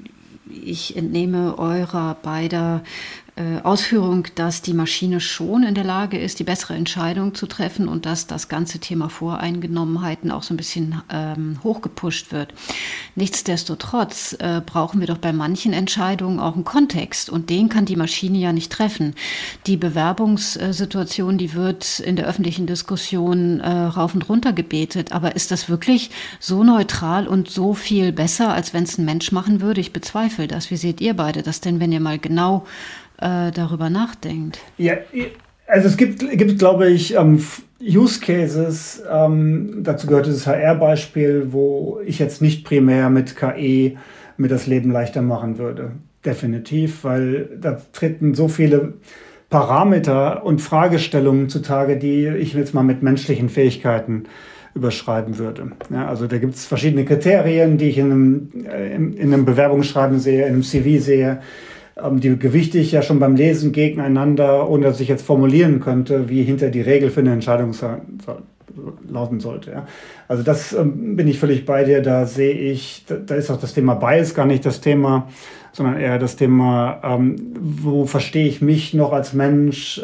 [0.49, 2.83] ich entnehme eurer beider
[3.63, 8.05] Ausführung, dass die Maschine schon in der Lage ist, die bessere Entscheidung zu treffen und
[8.05, 12.53] dass das ganze Thema Voreingenommenheiten auch so ein bisschen ähm, hochgepusht wird.
[13.15, 17.95] Nichtsdestotrotz äh, brauchen wir doch bei manchen Entscheidungen auch einen Kontext und den kann die
[17.95, 19.15] Maschine ja nicht treffen.
[19.67, 25.51] Die Bewerbungssituation, die wird in der öffentlichen Diskussion äh, rauf und runter gebetet, aber ist
[25.51, 29.81] das wirklich so neutral und so viel besser, als wenn es ein Mensch machen würde?
[29.81, 30.71] Ich bezweifle das.
[30.71, 32.65] Wie seht ihr beide das denn, wenn ihr mal genau
[33.21, 34.59] äh, darüber nachdenkt.
[34.77, 34.95] Ja,
[35.67, 37.43] also es gibt, gibt glaube ich, ähm,
[37.81, 43.97] Use Cases, ähm, dazu gehört dieses HR-Beispiel, wo ich jetzt nicht primär mit KI
[44.37, 45.91] mir das Leben leichter machen würde.
[46.25, 48.95] Definitiv, weil da treten so viele
[49.49, 54.25] Parameter und Fragestellungen zutage, die ich jetzt mal mit menschlichen Fähigkeiten
[54.75, 55.71] überschreiben würde.
[55.89, 60.19] Ja, also da gibt es verschiedene Kriterien, die ich in einem, äh, in einem Bewerbungsschreiben
[60.19, 61.39] sehe, in einem CV sehe.
[62.03, 66.29] Ähm, die gewichte ich ja schon beim Lesen gegeneinander, ohne dass ich jetzt formulieren könnte,
[66.29, 67.73] wie hinter die Regel für eine Entscheidung
[69.09, 69.83] lauten sollte.
[70.27, 72.01] Also das ähm, bin ich völlig bei dir.
[72.01, 75.27] Da sehe ich, da, ist auch das Thema Bias gar nicht das Thema,
[75.71, 80.01] sondern eher das Thema, ähm, wo verstehe ich mich noch als Mensch.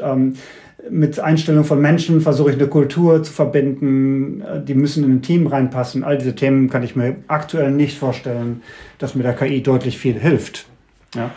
[0.90, 4.42] Mit Einstellung von Menschen versuche ich eine Kultur zu verbinden.
[4.42, 6.04] Äh, die müssen in ein Team reinpassen.
[6.04, 8.62] All diese Themen kann ich mir aktuell nicht vorstellen,
[9.00, 10.68] dass mir der KI deutlich viel hilft.
[11.16, 11.32] Ja.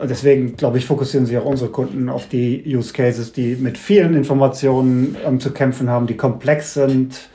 [0.00, 4.14] Deswegen, glaube ich, fokussieren sich auch unsere Kunden auf die Use Cases, die mit vielen
[4.14, 7.28] Informationen ähm, zu kämpfen haben, die komplex sind,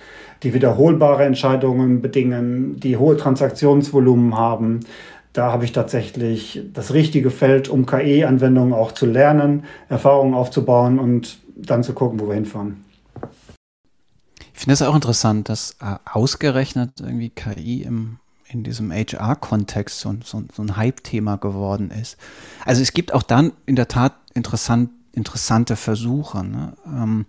[0.43, 4.81] die wiederholbare Entscheidungen bedingen, die hohe Transaktionsvolumen haben.
[5.33, 11.39] Da habe ich tatsächlich das richtige Feld, um KI-Anwendungen auch zu lernen, Erfahrungen aufzubauen und
[11.55, 12.85] dann zu gucken, wo wir hinfahren.
[14.53, 18.19] Ich finde es auch interessant, dass äh, ausgerechnet irgendwie KI im
[18.53, 22.17] in diesem HR-Kontext so, so, so, ein Hype-Thema geworden ist.
[22.65, 26.43] Also es gibt auch dann in der Tat interessant, interessante Versuche.
[26.43, 26.73] Ne?
[26.85, 27.25] Ähm,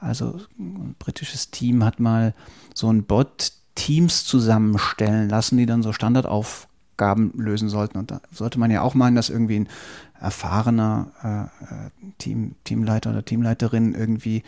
[0.00, 2.34] also ein britisches Team hat mal
[2.74, 7.98] so ein Bot Teams zusammenstellen lassen, die dann so Standardaufgaben lösen sollten.
[7.98, 9.68] Und da sollte man ja auch meinen, dass irgendwie ein
[10.20, 14.42] erfahrener äh, äh Team, Teamleiter oder Teamleiterin irgendwie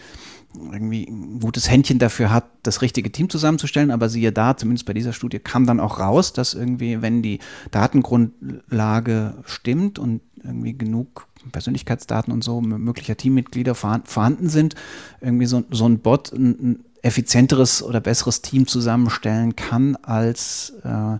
[0.55, 3.91] irgendwie ein gutes Händchen dafür hat, das richtige Team zusammenzustellen.
[3.91, 7.39] Aber siehe da, zumindest bei dieser Studie kam dann auch raus, dass irgendwie, wenn die
[7.71, 14.75] Datengrundlage stimmt und irgendwie genug Persönlichkeitsdaten und so möglicher Teammitglieder vorhanden sind,
[15.21, 21.19] irgendwie so, so ein Bot ein, ein effizienteres oder besseres Team zusammenstellen kann als äh,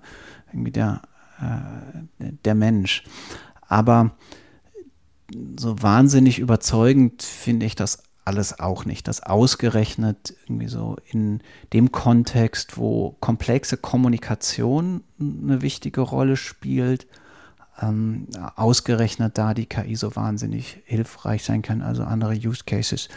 [0.53, 1.03] irgendwie der,
[1.41, 3.05] äh, der Mensch.
[3.67, 4.11] Aber
[5.59, 9.09] so wahnsinnig überzeugend finde ich das alles auch nicht.
[9.09, 11.41] Das ausgerechnet irgendwie so in
[11.73, 17.07] dem Kontext, wo komplexe Kommunikation eine wichtige Rolle spielt,
[17.81, 21.83] ähm, ausgerechnet da die KI so wahnsinnig hilfreich sein kann.
[21.83, 23.09] Also andere Use Cases,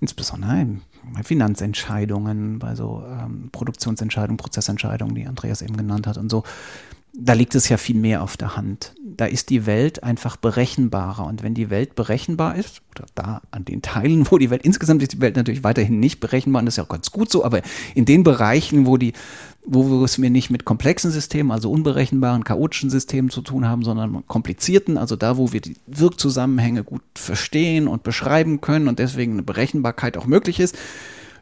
[0.00, 0.66] insbesondere
[1.14, 6.42] bei Finanzentscheidungen, bei so ähm, Produktionsentscheidungen, Prozessentscheidungen, die Andreas eben genannt hat und so
[7.12, 8.94] da liegt es ja viel mehr auf der Hand.
[9.04, 11.26] Da ist die Welt einfach berechenbarer.
[11.26, 15.02] Und wenn die Welt berechenbar ist, oder da an den Teilen, wo die Welt, insgesamt
[15.02, 17.44] ist die Welt natürlich weiterhin nicht berechenbar, und das ist ja auch ganz gut so,
[17.44, 17.62] aber
[17.94, 19.14] in den Bereichen, wo die,
[19.64, 23.82] wo wir es mir nicht mit komplexen Systemen, also unberechenbaren, chaotischen Systemen zu tun haben,
[23.82, 29.32] sondern komplizierten, also da, wo wir die Wirkzusammenhänge gut verstehen und beschreiben können und deswegen
[29.32, 30.78] eine Berechenbarkeit auch möglich ist,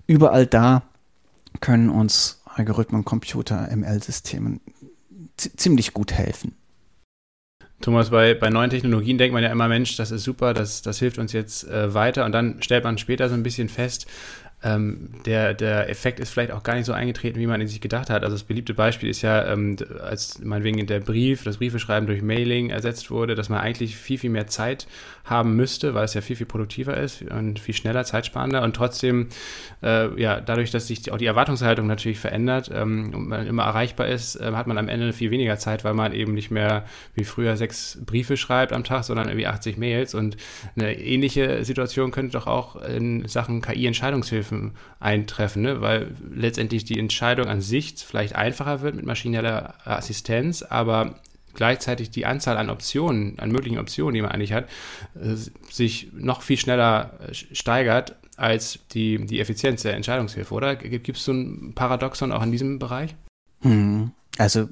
[0.07, 0.83] überall da
[1.61, 4.61] können uns Algorithmen, Computer, ML-Systemen
[5.37, 6.55] ziemlich gut helfen.
[7.83, 10.99] Thomas, bei, bei neuen Technologien denkt man ja immer, Mensch, das ist super, das, das
[10.99, 12.25] hilft uns jetzt äh, weiter.
[12.25, 14.07] Und dann stellt man später so ein bisschen fest,
[14.66, 17.81] ähm, der, der Effekt ist vielleicht auch gar nicht so eingetreten, wie man ihn sich
[17.81, 18.24] gedacht hat.
[18.24, 22.70] Also das beliebte Beispiel ist ja, ähm, als meinetwegen der Brief, das Briefeschreiben durch Mailing
[22.70, 24.87] ersetzt wurde, dass man eigentlich viel, viel mehr Zeit
[25.24, 29.29] haben müsste, weil es ja viel, viel produktiver ist und viel schneller, zeitsparender und trotzdem,
[29.83, 34.09] äh, ja, dadurch, dass sich auch die Erwartungshaltung natürlich verändert ähm, und man immer erreichbar
[34.09, 37.24] ist, äh, hat man am Ende viel weniger Zeit, weil man eben nicht mehr wie
[37.24, 40.37] früher sechs Briefe schreibt am Tag, sondern irgendwie 80 Mails und
[40.76, 44.56] eine ähnliche Situation könnte doch auch in Sachen KI-Entscheidungshilfen
[45.01, 45.81] eintreffen, ne?
[45.81, 51.21] weil letztendlich die Entscheidung an sich vielleicht einfacher wird mit maschineller Assistenz, aber
[51.55, 54.69] gleichzeitig die Anzahl an Optionen, an möglichen Optionen, die man eigentlich hat,
[55.14, 55.35] äh,
[55.71, 60.77] sich noch viel schneller äh, steigert als die, die Effizienz der Entscheidungshilfe, oder?
[60.77, 63.16] Gibt es so ein Paradoxon auch in diesem Bereich?
[63.62, 64.12] Hm.
[64.38, 64.69] Also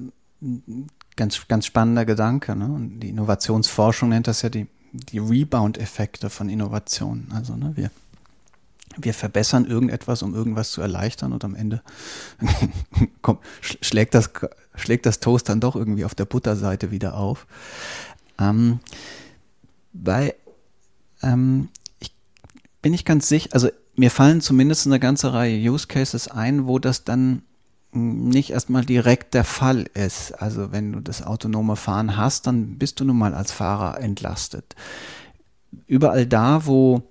[1.15, 2.55] ganz, ganz spannender Gedanke.
[2.55, 2.65] Ne?
[2.65, 7.31] Und die Innovationsforschung nennt das ja die, die Rebound-Effekte von Innovationen.
[7.33, 7.89] Also ne, wir
[8.97, 11.81] wir verbessern irgendetwas, um irgendwas zu erleichtern und am Ende
[13.21, 14.29] komm, schlägt, das,
[14.75, 17.45] schlägt das Toast dann doch irgendwie auf der Butterseite wieder auf.
[18.39, 18.79] Ähm,
[19.93, 20.35] bei,
[21.21, 22.13] ähm, ich
[22.81, 26.79] bin nicht ganz sicher, also mir fallen zumindest eine ganze Reihe Use Cases ein, wo
[26.79, 27.43] das dann
[27.95, 30.33] nicht erstmal direkt der Fall ist.
[30.33, 34.75] Also wenn du das autonome Fahren hast, dann bist du nun mal als Fahrer entlastet.
[35.87, 37.03] Überall da, wo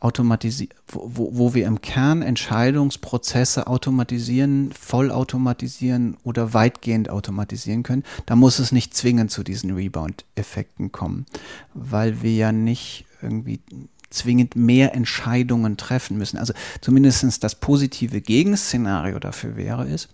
[0.00, 8.58] automatisieren, wo, wo wir im Kern Entscheidungsprozesse automatisieren, vollautomatisieren oder weitgehend automatisieren können, da muss
[8.58, 11.26] es nicht zwingend zu diesen Rebound-Effekten kommen,
[11.74, 13.60] weil wir ja nicht irgendwie
[14.08, 16.38] zwingend mehr Entscheidungen treffen müssen.
[16.38, 20.08] Also zumindest das positive Gegenszenario dafür wäre es,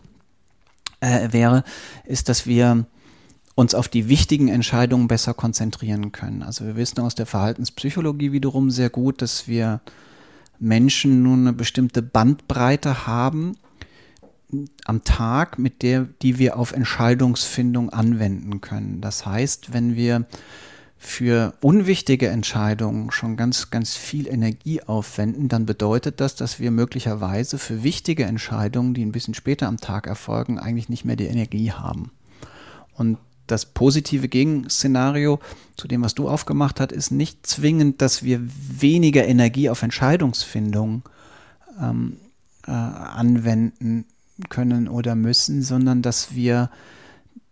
[1.00, 1.64] äh, wäre,
[2.04, 2.86] ist, dass wir
[3.56, 6.42] uns auf die wichtigen Entscheidungen besser konzentrieren können.
[6.42, 9.80] Also wir wissen aus der Verhaltenspsychologie wiederum sehr gut, dass wir
[10.58, 13.56] Menschen nun eine bestimmte Bandbreite haben
[14.84, 19.00] am Tag, mit der, die wir auf Entscheidungsfindung anwenden können.
[19.00, 20.26] Das heißt, wenn wir
[20.98, 27.58] für unwichtige Entscheidungen schon ganz, ganz viel Energie aufwenden, dann bedeutet das, dass wir möglicherweise
[27.58, 31.72] für wichtige Entscheidungen, die ein bisschen später am Tag erfolgen, eigentlich nicht mehr die Energie
[31.72, 32.10] haben.
[32.94, 35.40] Und das positive Gegenszenario
[35.76, 41.02] zu dem, was du aufgemacht hast, ist nicht zwingend, dass wir weniger Energie auf Entscheidungsfindung
[41.80, 42.16] ähm,
[42.66, 44.06] äh, anwenden
[44.48, 46.70] können oder müssen, sondern dass wir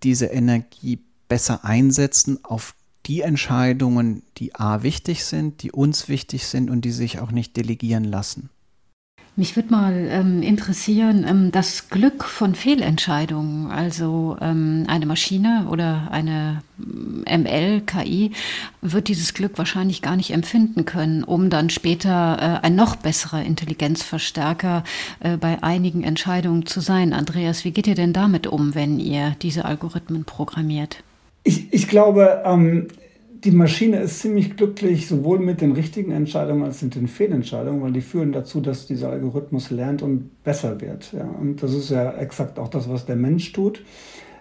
[0.03, 2.75] diese Energie besser einsetzen auf
[3.07, 7.57] die Entscheidungen, die a wichtig sind, die uns wichtig sind und die sich auch nicht
[7.57, 8.51] delegieren lassen.
[9.37, 13.73] Mich würde mal ähm, interessieren, ähm, das Glück von Fehlentscheidungen.
[13.73, 18.31] Also ähm, eine Maschine oder eine ML, KI,
[18.81, 23.43] wird dieses Glück wahrscheinlich gar nicht empfinden können, um dann später äh, ein noch besserer
[23.43, 24.85] Intelligenzverstärker
[25.19, 27.13] äh, bei einigen Entscheidungen zu sein.
[27.13, 31.03] Andreas, wie geht ihr denn damit um, wenn ihr diese Algorithmen programmiert?
[31.43, 32.87] Ich, ich glaube, ähm,
[33.45, 37.93] die Maschine ist ziemlich glücklich, sowohl mit den richtigen Entscheidungen als mit den Fehlentscheidungen, weil
[37.93, 41.13] die führen dazu, dass dieser Algorithmus lernt und besser wird.
[41.13, 41.25] Ja.
[41.25, 43.83] Und das ist ja exakt auch das, was der Mensch tut.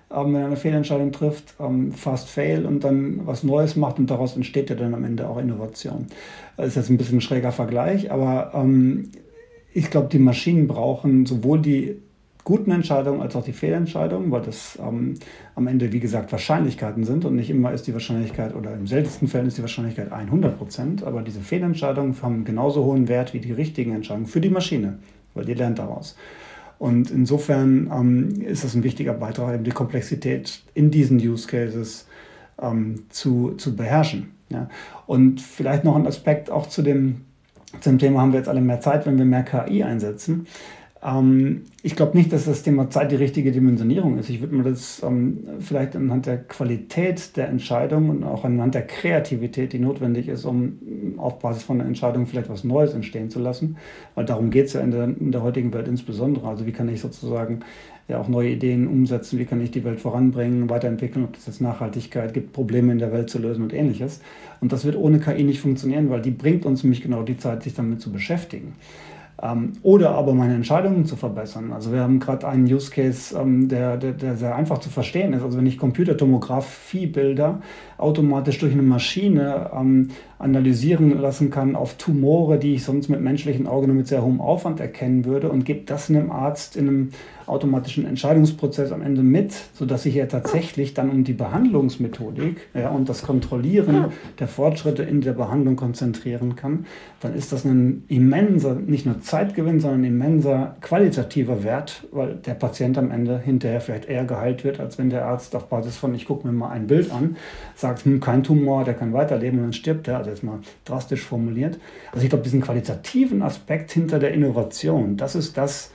[0.09, 4.09] Ähm, wenn er eine Fehlentscheidung trifft, ähm, fast fail und dann was Neues macht und
[4.09, 6.07] daraus entsteht ja dann am Ende auch Innovation.
[6.55, 9.09] Das ist jetzt ein bisschen ein schräger Vergleich, aber ähm,
[9.73, 11.97] ich glaube, die Maschinen brauchen sowohl die
[12.43, 15.15] guten Entscheidungen als auch die Fehlentscheidungen, weil das ähm,
[15.55, 19.27] am Ende, wie gesagt, Wahrscheinlichkeiten sind und nicht immer ist die Wahrscheinlichkeit oder im seltensten
[19.27, 23.53] Fall ist die Wahrscheinlichkeit 100 Prozent, aber diese Fehlentscheidungen haben genauso hohen Wert wie die
[23.53, 24.99] richtigen Entscheidungen für die Maschine,
[25.33, 26.17] weil die lernt daraus.
[26.79, 32.07] Und insofern ähm, ist das ein wichtiger Beitrag, eben die Komplexität in diesen Use Cases
[32.61, 34.31] ähm, zu, zu beherrschen.
[34.49, 34.67] Ja.
[35.05, 37.21] Und vielleicht noch ein Aspekt auch zu dem,
[37.79, 40.45] zum Thema haben wir jetzt alle mehr Zeit, wenn wir mehr KI einsetzen.
[41.03, 44.29] Ähm, ich glaube nicht, dass das Thema Zeit die richtige Dimensionierung ist.
[44.29, 48.87] Ich würde mir das ähm, vielleicht anhand der Qualität der Entscheidung und auch anhand der
[48.87, 50.77] Kreativität, die notwendig ist, um
[51.17, 53.77] auf Basis von einer Entscheidung vielleicht was Neues entstehen zu lassen,
[54.15, 56.47] weil darum geht es ja in der, in der heutigen Welt insbesondere.
[56.47, 57.59] Also wie kann ich sozusagen
[58.07, 61.61] ja auch neue Ideen umsetzen, wie kann ich die Welt voranbringen, weiterentwickeln, ob das jetzt
[61.61, 64.21] Nachhaltigkeit gibt, Probleme in der Welt zu lösen und ähnliches.
[64.61, 67.63] Und das wird ohne KI nicht funktionieren, weil die bringt uns nämlich genau die Zeit,
[67.63, 68.73] sich damit zu beschäftigen.
[69.43, 71.73] Ähm, oder aber meine Entscheidungen zu verbessern.
[71.73, 75.33] Also wir haben gerade einen Use Case, ähm, der, der, der, sehr einfach zu verstehen
[75.33, 75.43] ist.
[75.43, 77.59] Also wenn ich Computertomographiebilder
[77.97, 83.67] automatisch durch eine Maschine ähm, analysieren lassen kann auf Tumore, die ich sonst mit menschlichen
[83.67, 87.09] Augen nur mit sehr hohem Aufwand erkennen würde und gebe das einem Arzt in einem
[87.45, 93.09] automatischen Entscheidungsprozess am Ende mit, sodass ich ja tatsächlich dann um die Behandlungsmethodik ja, und
[93.09, 94.05] das Kontrollieren
[94.39, 96.85] der Fortschritte in der Behandlung konzentrieren kann,
[97.21, 102.53] dann ist das ein immenser, nicht nur Zeitgewinn, sondern ein immenser qualitativer Wert, weil der
[102.53, 106.13] Patient am Ende hinterher vielleicht eher geheilt wird, als wenn der Arzt auf Basis von,
[106.15, 107.37] ich gucke mir mal ein Bild an,
[107.75, 111.21] sagt, hm, kein Tumor, der kann weiterleben und dann stirbt er, also jetzt mal drastisch
[111.21, 111.79] formuliert.
[112.11, 115.92] Also ich glaube, diesen qualitativen Aspekt hinter der Innovation, das ist das,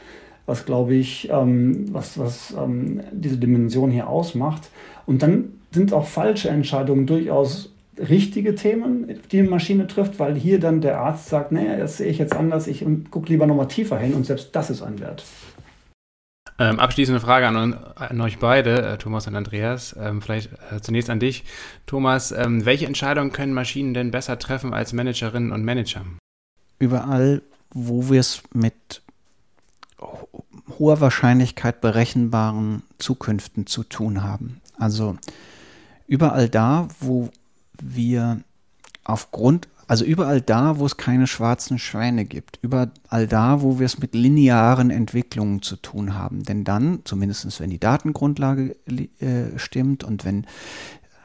[0.49, 4.71] was glaube ich, ähm, was, was ähm, diese Dimension hier ausmacht.
[5.07, 10.59] Und dann sind auch falsche Entscheidungen durchaus richtige Themen, die eine Maschine trifft, weil hier
[10.59, 13.99] dann der Arzt sagt, nee, das sehe ich jetzt anders, ich gucke lieber nochmal tiefer
[13.99, 15.25] hin und selbst das ist ein Wert.
[16.61, 19.95] Ähm, abschließende Frage an, an euch beide, äh, Thomas und Andreas.
[20.01, 21.45] Ähm, vielleicht äh, zunächst an dich.
[21.87, 26.05] Thomas, ähm, welche Entscheidungen können Maschinen denn besser treffen als Managerinnen und Manager?
[26.81, 29.03] Überall, wo wir es mit
[30.79, 34.61] hoher Wahrscheinlichkeit berechenbaren Zukünften zu tun haben.
[34.77, 35.17] Also
[36.07, 37.31] überall da, wo
[37.81, 38.41] wir
[39.05, 43.99] aufgrund, also überall da, wo es keine schwarzen Schwäne gibt, überall da, wo wir es
[43.99, 46.43] mit linearen Entwicklungen zu tun haben.
[46.43, 48.77] Denn dann, zumindest wenn die Datengrundlage
[49.21, 50.47] äh, stimmt und wenn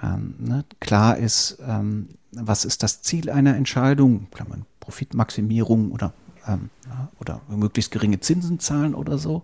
[0.01, 6.13] ähm, ne, klar ist, ähm, was ist das Ziel einer Entscheidung, Klammern, Profitmaximierung oder
[6.47, 6.69] ähm,
[7.19, 9.43] oder möglichst geringe Zinsen zahlen oder so.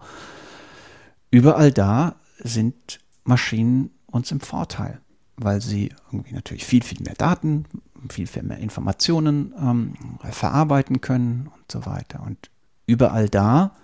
[1.31, 4.99] Überall da sind Maschinen uns im Vorteil,
[5.37, 7.65] weil sie irgendwie natürlich viel, viel mehr Daten,
[8.09, 9.93] viel, viel mehr Informationen ähm,
[10.31, 12.23] verarbeiten können und so weiter.
[12.25, 12.49] Und
[12.85, 13.75] überall da,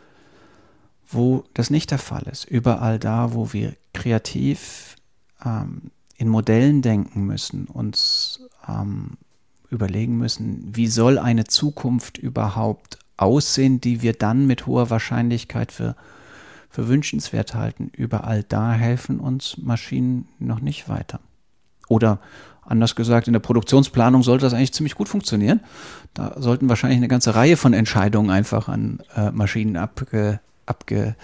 [1.08, 4.96] wo das nicht der Fall ist, überall da, wo wir kreativ
[5.44, 9.18] ähm, in Modellen denken müssen, uns ähm,
[9.70, 15.95] überlegen müssen, wie soll eine Zukunft überhaupt aussehen, die wir dann mit hoher Wahrscheinlichkeit für,
[16.70, 17.91] für wünschenswert halten.
[17.95, 21.20] Überall da helfen uns Maschinen noch nicht weiter.
[21.88, 22.20] Oder
[22.63, 25.61] anders gesagt, in der Produktionsplanung sollte das eigentlich ziemlich gut funktionieren.
[26.13, 31.16] Da sollten wahrscheinlich eine ganze Reihe von Entscheidungen einfach an äh, Maschinen abge, abgegeben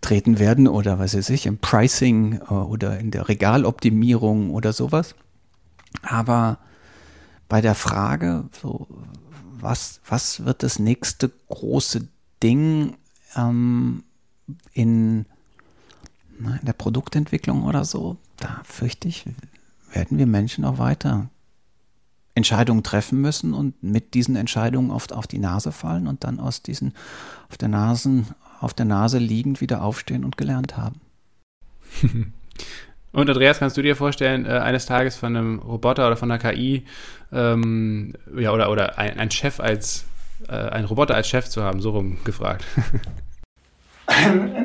[0.00, 5.14] treten werden oder was weiß ich, im Pricing äh, oder in der Regaloptimierung oder sowas.
[6.02, 6.58] Aber
[7.48, 8.86] bei der Frage, so,
[9.60, 12.08] was, was wird das nächste große
[12.42, 12.96] Ding
[13.34, 14.04] ähm,
[14.72, 15.26] in,
[16.38, 19.24] na, in der Produktentwicklung oder so, da fürchte ich,
[19.92, 21.28] werden wir Menschen auch weiter
[22.34, 26.62] Entscheidungen treffen müssen und mit diesen Entscheidungen oft auf die Nase fallen und dann aus
[26.62, 26.92] diesen
[27.48, 28.26] auf der Nasen,
[28.60, 31.00] auf der Nase liegend wieder aufstehen und gelernt haben.
[33.16, 36.38] Und Andreas, kannst du dir vorstellen, äh, eines Tages von einem Roboter oder von einer
[36.38, 36.82] KI,
[37.32, 40.04] ähm, ja, oder, oder ein, ein Chef als,
[40.50, 42.66] äh, ein Roboter als Chef zu haben, so rum gefragt?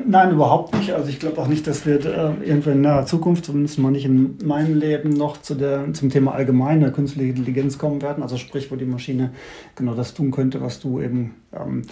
[0.06, 0.92] Nein, überhaupt nicht.
[0.92, 4.04] Also ich glaube auch nicht, dass wir äh, irgendwann in naher Zukunft, zumindest mal nicht
[4.04, 8.22] in meinem Leben, noch zu der, zum Thema allgemeine künstliche Intelligenz kommen werden.
[8.22, 9.32] Also sprich, wo die Maschine
[9.76, 11.84] genau das tun könnte, was du eben ähm,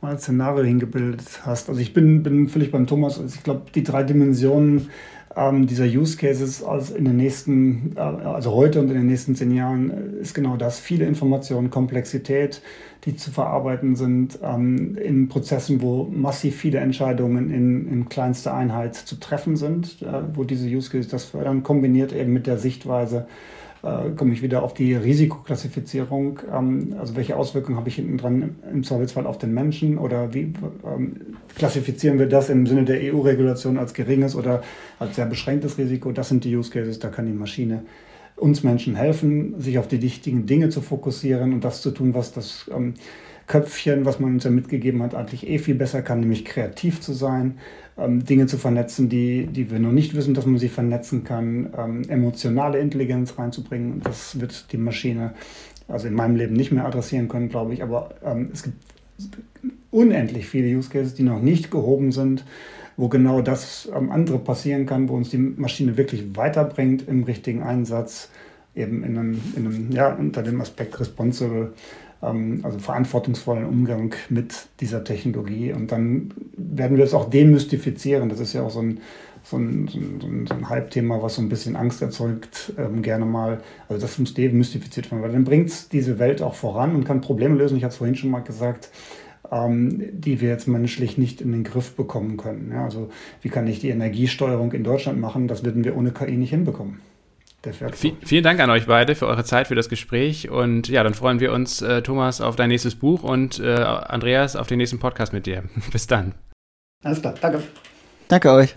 [0.00, 1.68] mal als Szenario hingebildet hast.
[1.68, 3.18] Also ich bin, bin völlig beim Thomas.
[3.18, 4.90] Also ich glaube, die drei Dimensionen
[5.36, 9.34] ähm, dieser Use Cases also in den nächsten, äh, also heute und in den nächsten
[9.34, 10.78] zehn Jahren äh, ist genau das.
[10.78, 12.62] Viele Informationen, Komplexität,
[13.04, 18.94] die zu verarbeiten sind, ähm, in Prozessen, wo massiv viele Entscheidungen in, in kleinster Einheit
[18.94, 23.26] zu treffen sind, äh, wo diese Use Cases das fördern, kombiniert eben mit der Sichtweise,
[23.84, 26.40] äh, komme ich wieder auf die Risikoklassifizierung.
[26.52, 30.52] Ähm, also welche Auswirkungen habe ich hinten dran im Zweifelsfall auf den Menschen oder wie
[30.86, 34.62] ähm, klassifizieren wir das im Sinne der EU-Regulation als geringes oder
[34.98, 36.12] als sehr beschränktes Risiko?
[36.12, 37.82] Das sind die Use Cases, da kann die Maschine
[38.36, 42.32] uns Menschen helfen, sich auf die wichtigen Dinge zu fokussieren und das zu tun, was
[42.32, 42.94] das ähm,
[43.46, 47.12] Köpfchen, was man uns ja mitgegeben hat, eigentlich eh viel besser kann, nämlich kreativ zu
[47.12, 47.58] sein,
[47.98, 51.70] ähm, Dinge zu vernetzen, die, die wir noch nicht wissen, dass man sie vernetzen kann,
[51.76, 54.00] ähm, emotionale Intelligenz reinzubringen.
[54.02, 55.34] Das wird die Maschine
[55.88, 57.82] also in meinem Leben nicht mehr adressieren können, glaube ich.
[57.82, 58.76] Aber ähm, es gibt
[59.90, 62.44] unendlich viele Use Cases, die noch nicht gehoben sind,
[62.96, 67.62] wo genau das ähm, andere passieren kann, wo uns die Maschine wirklich weiterbringt im richtigen
[67.62, 68.30] Einsatz,
[68.74, 71.74] eben in einem, in einem ja, unter dem Aspekt responsible
[72.62, 75.72] also verantwortungsvollen Umgang mit dieser Technologie.
[75.72, 78.28] Und dann werden wir es auch demystifizieren.
[78.28, 79.00] Das ist ja auch so ein,
[79.42, 83.24] so ein, so ein, so ein Halbthema, was so ein bisschen Angst erzeugt, ähm, gerne
[83.24, 83.60] mal.
[83.88, 87.20] Also das muss demystifiziert werden, weil dann bringt es diese Welt auch voran und kann
[87.20, 87.76] Probleme lösen.
[87.76, 88.90] Ich hatte es vorhin schon mal gesagt,
[89.52, 92.70] ähm, die wir jetzt menschlich nicht in den Griff bekommen können.
[92.72, 93.10] Ja, also
[93.42, 95.48] wie kann ich die Energiesteuerung in Deutschland machen?
[95.48, 97.00] Das würden wir ohne KI nicht hinbekommen
[97.64, 100.50] der vielen Dank an euch beide für eure Zeit, für das Gespräch.
[100.50, 104.56] Und ja, dann freuen wir uns, äh, Thomas, auf dein nächstes Buch und äh, Andreas
[104.56, 105.64] auf den nächsten Podcast mit dir.
[105.92, 106.34] Bis dann.
[107.02, 107.62] Alles klar, danke.
[108.28, 108.76] Danke euch.